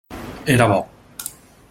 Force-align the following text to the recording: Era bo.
Era 0.53 0.65
bo. 0.71 0.81